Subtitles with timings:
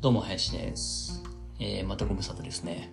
[0.00, 1.22] どうも、林です。
[1.58, 2.90] えー、またご無沙汰ですね。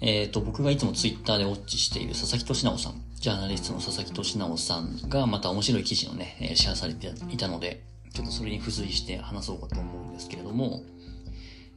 [0.00, 10.82] えっ、ー、と、僕がいつもツイッターでウォッチしている佐々木俊直さん、ジャーナリストの佐々木俊直さんがまた面白い記事をねえ、シェアされていたので、ちょっとそれに付随して話そうかと思うんですけれども、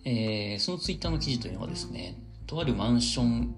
[0.05, 3.53] えー、そのツイッターの記事というのはですね、とあるマンション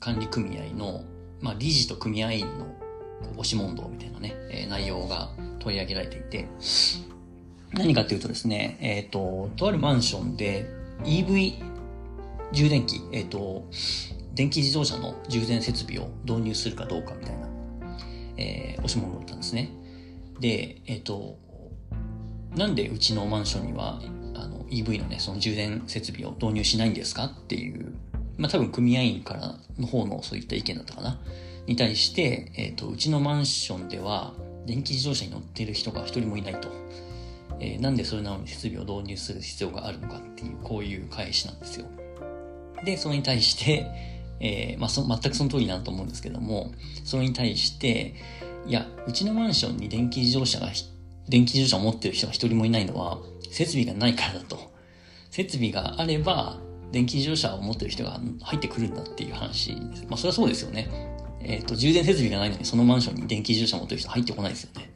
[0.00, 1.04] 管理組合の、
[1.42, 2.74] まあ、理事と組合員の
[3.32, 5.28] 押し問答みたいなね、えー、内容が
[5.58, 6.48] 取り上げられていて、
[7.72, 10.70] 何かっていうとですね、えっ、ー、と、とあるマンションで
[11.04, 11.62] EV
[12.52, 13.66] 充電器、えっ、ー、と、
[14.34, 17.48] 電気自動車の充電設備を導入するかどうかみたいな、
[18.36, 19.70] えー、押し物だったんですね。
[20.40, 21.38] で、えっ、ー、と、
[22.54, 24.00] なんでうちのマンションには、
[24.34, 27.26] あの、EV のね、その充電設備を導入しないんですか？
[27.26, 27.94] っていう、
[28.38, 31.18] まあ多分組合員からの方のそういった意見だったかな？
[31.66, 34.34] に対して、えっ、ー、と、うちのマンションでは、
[34.66, 36.68] 電気自動車に乗ってる人が一人もいないと。
[37.60, 41.86] えー、なんでそれなのに設備を導入する必要があるのかっていう、こういう返しなんですよ。
[42.84, 43.86] で、それに対して、
[44.40, 46.72] えー、まあそ、全くその通りなんと思うんですけども、
[47.04, 48.14] それに対して、
[48.66, 50.68] いや、うちのマンションに電気自動車が、
[51.28, 53.18] 電気自動車を持ってる人が一人もいないのは、
[53.50, 54.58] 設備がないからだと。
[55.30, 56.58] 設備があれば、
[56.92, 60.06] 電気自動車を持ってる人が入ってくるんだっていう話です。
[60.08, 60.88] まあ、それはそうですよね。
[61.40, 64.90] えっ、ー、と、充電設備がないのにそのマンションに電気自動車を持ってる人入ってこないですよね。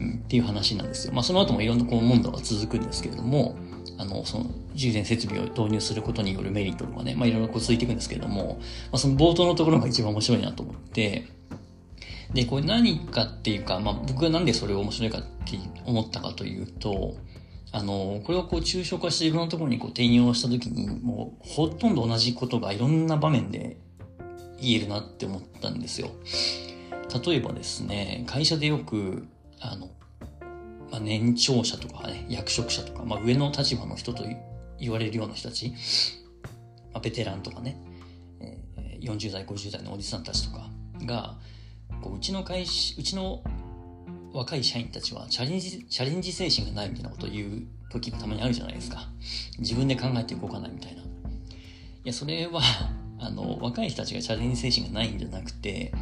[0.00, 1.12] うん、っていう話なんですよ。
[1.12, 3.56] まあ、その後もいろんなこう問題が続くんですけれども、
[3.98, 8.58] あの、その、充電設備を導入することによるメリットとかね、まあ、いろいろこう続いていくんですけれども、
[8.90, 11.26] まあ、その冒頭のところが一番面白いなと思って、
[12.32, 17.14] で、これ何かっていうか、まあ、僕がなんでそれを面白いかって思ったかというと、
[17.70, 23.76] あの、これをこう抽象化して自分のところにこう転用したときに、もうほとんど同じことがいろんな場面で
[24.60, 26.10] 言えるなって思ったんですよ。
[27.24, 29.26] 例えばですね、会社でよく、
[29.72, 29.90] あの、
[30.90, 34.24] まあ、年長者とかね、役職者とか、まあ、上の立場の人と
[34.78, 35.70] 言われるような人たち、
[36.92, 37.76] まあ、ベテランとかね、
[38.40, 40.68] え、40代、50代のおじさんたちとか
[41.04, 41.36] が、
[42.02, 43.42] こううちの会社、うちの
[44.32, 49.08] 若い社員たちはチャレンジ、チャレンジ精神がないみたいなことを言う時がたまにあるじゃないですか。
[49.58, 51.02] 自分で考えて動かないみたいな。
[51.02, 51.06] い
[52.04, 52.60] や、それは、
[53.20, 55.92] あの、若い人たちがチャレンジ精神がないんじゃなくて、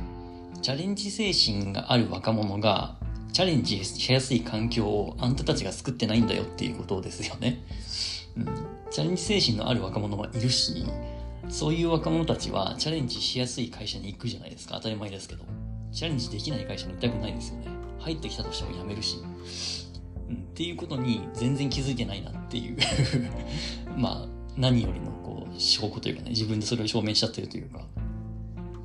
[0.62, 2.96] チャレンジ精神がある若者が
[3.32, 7.64] チャレンジしやすい環境をあんたたちが作ってないんだよっていうことですよね。
[8.36, 8.44] うん、
[8.90, 10.84] チャレンジ精神のある若者はいるし、
[11.48, 14.74] そういう若者たちはチャレンジしやすい会社に行くじゃないですか。
[14.76, 15.44] 当たり前ですけど。
[15.92, 17.66] チャレンジできない会社に行きたくないですよね。
[18.00, 19.18] 入ってきたとしても辞めるし。
[20.28, 22.76] うん、っていうことに全然気づいてないなっていう
[23.96, 27.80] まあ、何よりのこう、証拠というかね、自分でそれを証明しちゃってるというか、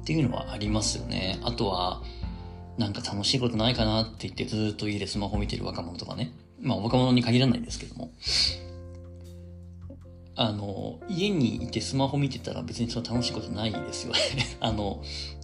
[0.01, 1.39] っていうのはありますよね。
[1.43, 2.01] あとは、
[2.77, 6.31] なんか楽しいことないかなって言ってずっと家でスマホ見てる若者とかね。
[6.61, 8.11] まあ若者に限らないですけども。
[10.39, 14.19] あの、家にいてスマホ見てたら別にその楽しいことないですよね。
[14.61, 15.01] あの、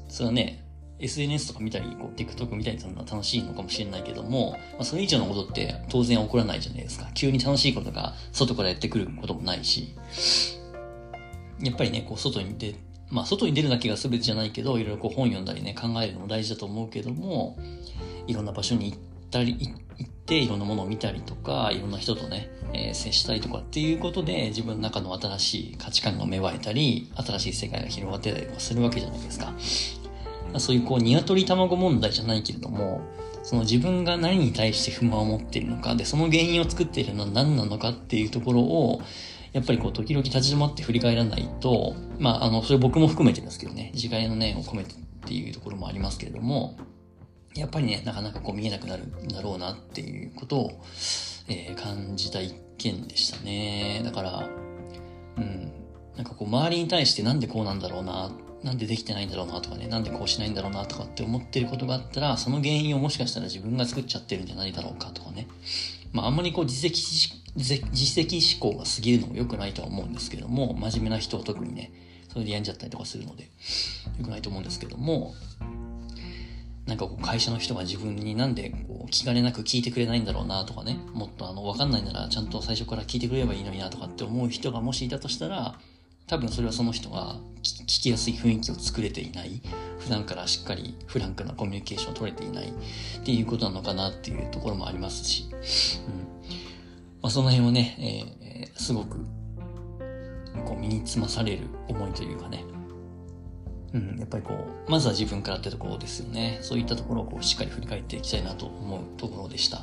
[0.08, 0.64] それはね、
[1.00, 7.10] SNS とか見たり、こう、TikTok 見たりするのは楽しいのかもしれないけども、まあ、それ以上のことって当然起こらないじゃないですか。
[7.16, 9.96] 急に楽しいことが外からやってくることもないし、
[11.64, 12.76] やっぱりね、こう、外に出
[13.14, 17.58] まあ、外に出るだけが全てじゃないけど、いろいろこう本読んだりね、考えるのも大事だと思うけども、
[18.26, 19.56] いろんな場所に行ったり、
[19.98, 29.54] 行って、いろんなものを見たりとか、いろんな人とね、えー、接したりとかっていうことで、自分の中の新しい価値観が芽生えたり、新しい世界が広がってたりとかするわけじゃないですか。
[30.60, 33.02] そういうこう、鶏卵問題じゃないけれども、
[33.44, 39.02] その自分が何に対して不満を持っているのか、で、その原因を作っているのは何なのかっていうところを、
[39.54, 46.78] やっぱりこう、時々立ち止まって振り返らないと、まあ、あの、それ僕も含めてですけどね、自戒の念を込めてっていうところもありますけれども、
[47.56, 50.82] やっぱりね、なかなかこう見えなくなるんだろうなっていうことを、
[51.48, 54.02] えー、感じた一件でしたね。
[54.04, 54.50] だから、
[55.38, 55.72] うん、
[56.16, 58.32] なんかこう周りに対してなんでこうなんだろうな、
[58.64, 65.48] なんでできてないんだろうなとかね、なんでこうしないんだろうなとかって思ってることがあったら、その原因をもしかしたら自分が作っちゃってるんじゃないだろうかとかね。
[66.12, 67.00] まああんまりこう自責
[67.56, 71.92] 実績思考が過ぎるのも良くないとは思うんですけども、真面目な人は特にね、
[72.30, 73.50] それで病んじゃったりとかするので、
[74.18, 75.34] 良くないと思うんですけども、
[76.88, 85.80] なんかこう会社の人が自分になんでこう気兼ねなく聞いてくれないんだろうなとかね、もっとあの、わかんないならちゃんと最初から聞いてくれればいいのになとかって思う人がもしいたとしたら、
[86.26, 89.62] 多分それはその人が聞きやすい雰囲気を作れていない。
[90.00, 95.48] 普段からしっかりフランクなコミュニケーションを取れていないっていうことなのかなっていうところもありますし、
[96.08, 96.34] うん
[97.24, 99.18] まあ、その辺をね、えー、すごく、
[100.66, 102.66] こう身につまされる思いというかね、
[103.94, 104.54] うん、やっぱりこ
[104.88, 106.60] う、まずは自分からってところですよね。
[106.62, 109.82] そういったところをこうしっかり振り返っていきたいなと思うところでした。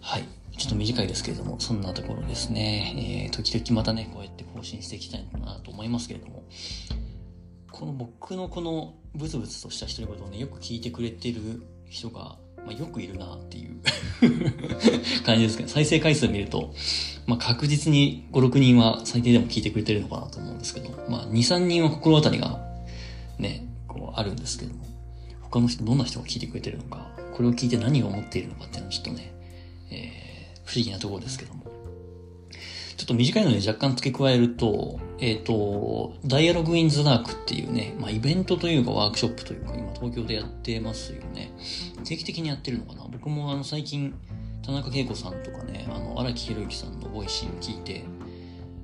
[0.00, 0.24] はい。
[0.58, 3.30] ちょっと短いですけれども、そんなところですね。
[3.30, 6.42] えー、時々またね、こうやって更新していきたいなと思いますけれども、
[7.72, 13.80] この僕のこのブツブツとした独り言をね、よく聞いてくれてる人が、まあ、よくいるなっていう
[15.24, 16.74] 感じですけど、再生回数を見ると、
[17.26, 22.60] まあ、確実に5、6人は最低でも聞いてくれてるのかなと思うんですけど、まあ、2、3人は心当たりが
[23.38, 24.84] ね、こうあるんですけども、
[25.42, 29.32] 他の人、どんな人が聞いてくれてるのか、これを聞いて何を思っているのかっていうのはちょっとね、
[29.90, 31.63] えー、不思議なところですけども。
[33.04, 41.52] ちょっと短いので若干付け加えると、えっ、ー、と、ダイアログ・イン・ザ・ダークっていうね、まあイベントというかワークショップというか今東京でやってますよね。
[42.02, 43.06] 定期的にやってるのかな？
[43.12, 44.14] 僕もあの最近、
[44.64, 48.04] 田中恵子さんとかね、あの、荒木宏之さんのボイシーを聞いて、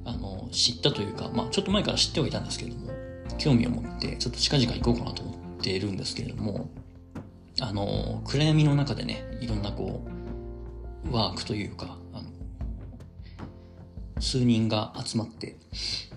[0.04, 2.90] あの、知ったというか、まあちょっと前から知ってはいたんですけれども、
[3.38, 6.68] 興味を持ってちょっと近々行こうかなと思っているんですけれども、
[7.58, 10.02] あの、暗闇の中でね、いろんなこ
[11.10, 11.96] う、ワークというか、
[14.20, 15.56] 数人が集まって、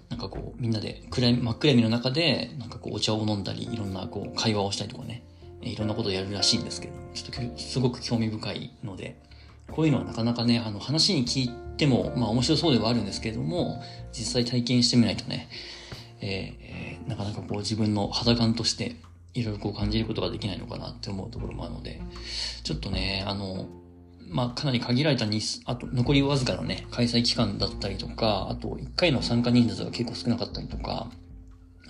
[0.09, 5.23] なんかこう、みんなで暗闇、真っ暗闇の中で、なんかこう、お茶を飲んだり、いろんなこう、会話をしたりとかね、
[5.61, 9.17] いろんなことをやるらしいんですけど、ちょっとすごく興味深いので、
[9.71, 15.49] こういうのはなかなかね、あの、話に聞いても、まあ面白そうではあるんですけれども、実際体験してみないとね、
[16.21, 18.95] えー、なかなかこう自分の肌感として
[19.33, 22.01] いろいろこう感じることができないのかなって思うところもあるので、
[22.63, 23.67] ちょっとね、あの、
[24.29, 31.09] まあ、かなり限られた日数、あと残りわずかのね、開催期間だったりとか、あと1回の参加人数が結構少なかったりとか、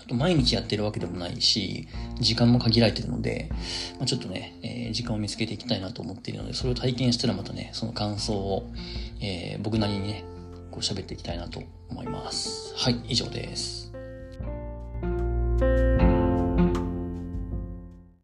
[0.04, 1.88] あと毎日やってるわけでもないし、
[2.20, 3.50] 時間も限られてるので、
[3.98, 8.70] まあ、ちょっとね、えー、時間を見つけていきたいなと思っているので、それを体験したらまたね、その感想を、
[9.22, 10.26] えー、僕なりにね、
[10.72, 12.74] こう喋っていきたいなと思います。
[12.76, 13.83] はい、以上です。